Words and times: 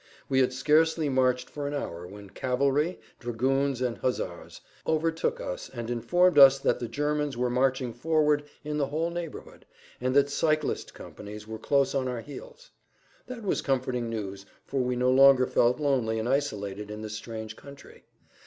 We 0.27 0.39
had 0.39 0.51
scarcely 0.51 1.09
marched 1.09 1.47
for 1.47 1.67
an 1.67 1.75
hour 1.75 2.07
when 2.07 2.31
cavalry, 2.31 2.99
dragoons 3.19 3.81
and 3.81 3.99
huzzars, 3.99 4.59
overtook 4.87 5.39
us 5.39 5.69
and 5.71 5.91
informed 5.91 6.39
us 6.39 6.57
that 6.57 6.79
the 6.79 6.87
Germans 6.87 7.37
were 7.37 7.51
marching 7.51 7.93
forward 7.93 8.45
in 8.63 8.79
the 8.79 8.87
whole 8.87 9.11
neighborhood, 9.11 9.63
and 10.01 10.15
that 10.15 10.27
cyclist 10.31 10.95
companies 10.95 11.47
were 11.47 11.59
close 11.59 11.93
on 11.93 12.07
our 12.07 12.21
heels. 12.21 12.71
That 13.27 13.43
was 13.43 13.61
comforting 13.61 14.09
news, 14.09 14.47
for 14.65 14.81
we 14.81 14.95
no 14.95 15.11
longer 15.11 15.45
felt 15.45 15.79
lonely 15.79 16.17
and 16.17 16.27
isolated 16.27 16.89
in 16.89 17.03
this 17.03 17.13
strange 17.13 17.55
country. 17.55 18.03